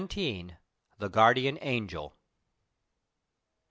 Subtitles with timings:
[0.97, 2.15] THE GUARDIAN ANGEL.